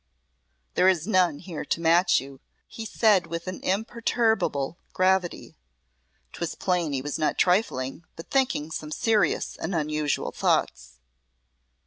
"There 0.73 0.87
is 0.87 1.05
none 1.05 1.37
here 1.37 1.63
to 1.63 1.79
match 1.79 2.19
you," 2.19 2.39
he 2.67 2.87
said 2.87 3.27
with 3.27 3.45
an 3.45 3.61
imperturbable 3.63 4.79
gravity 4.93 5.59
('twas 6.33 6.55
plain 6.55 6.91
he 6.91 7.03
was 7.03 7.19
not 7.19 7.37
trifling, 7.37 8.03
but 8.15 8.31
thinking 8.31 8.71
some 8.71 8.89
serious 8.91 9.55
and 9.57 9.75
unusual 9.75 10.31
thoughts). 10.31 10.97